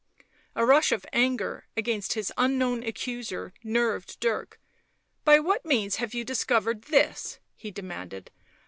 [0.55, 4.59] A rush of anger against his unknown accuser nerved Dirk.
[5.23, 8.31] "By what means have you discovered this!" he demanded.